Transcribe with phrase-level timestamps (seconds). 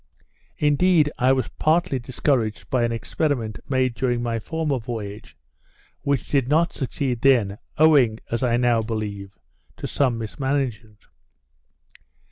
[0.57, 5.37] Indeed I was partly discouraged by an experiment made during my former voyage,
[6.01, 9.37] which did not succeed then, owing, as I now believe,
[9.77, 11.05] to some mismanagement.